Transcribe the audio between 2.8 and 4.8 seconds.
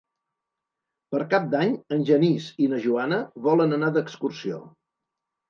Joana volen anar d'excursió.